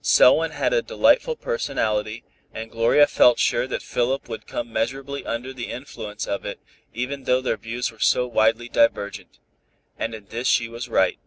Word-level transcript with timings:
Selwyn 0.00 0.50
had 0.52 0.72
a 0.72 0.80
delightful 0.80 1.36
personality, 1.36 2.24
and 2.54 2.70
Gloria 2.70 3.06
felt 3.06 3.38
sure 3.38 3.66
that 3.66 3.82
Philip 3.82 4.30
would 4.30 4.46
come 4.46 4.72
measurably 4.72 5.26
under 5.26 5.52
the 5.52 5.68
influence 5.70 6.26
of 6.26 6.46
it, 6.46 6.58
even 6.94 7.24
though 7.24 7.42
their 7.42 7.58
views 7.58 7.92
were 7.92 7.98
so 7.98 8.26
widely 8.26 8.70
divergent. 8.70 9.40
And 9.98 10.14
in 10.14 10.24
this 10.28 10.48
she 10.48 10.68
was 10.70 10.88
right. 10.88 11.18